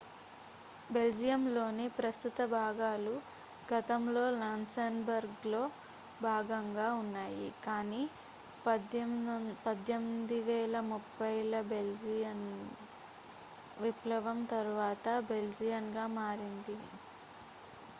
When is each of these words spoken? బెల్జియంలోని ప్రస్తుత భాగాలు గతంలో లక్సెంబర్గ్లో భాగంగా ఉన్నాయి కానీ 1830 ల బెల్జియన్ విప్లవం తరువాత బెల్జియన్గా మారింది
బెల్జియంలోని 0.89 1.83
ప్రస్తుత 1.97 2.39
భాగాలు 2.53 3.13
గతంలో 3.67 4.23
లక్సెంబర్గ్లో 4.37 5.61
భాగంగా 6.19 6.87
ఉన్నాయి 7.01 7.47
కానీ 7.67 8.01
1830 8.65 10.59
ల 11.51 11.61
బెల్జియన్ 11.71 12.45
విప్లవం 13.77 14.39
తరువాత 14.51 15.05
బెల్జియన్గా 15.31 16.07
మారింది 16.19 16.77